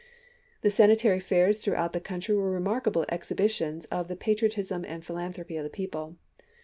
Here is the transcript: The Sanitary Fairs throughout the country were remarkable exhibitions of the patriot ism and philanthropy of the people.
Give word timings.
The 0.61 0.71
Sanitary 0.71 1.19
Fairs 1.19 1.59
throughout 1.61 1.93
the 1.93 1.99
country 1.99 2.33
were 2.35 2.49
remarkable 2.49 3.05
exhibitions 3.09 3.85
of 3.91 4.07
the 4.07 4.15
patriot 4.15 4.57
ism 4.57 4.83
and 4.83 5.05
philanthropy 5.05 5.57
of 5.57 5.63
the 5.63 5.69
people. 5.69 6.15